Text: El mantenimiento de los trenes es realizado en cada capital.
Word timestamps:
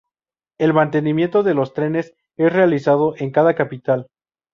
El 0.57 0.73
mantenimiento 0.73 1.43
de 1.43 1.53
los 1.53 1.75
trenes 1.75 2.15
es 2.35 2.51
realizado 2.51 3.13
en 3.17 3.29
cada 3.29 3.53
capital. 3.53 4.07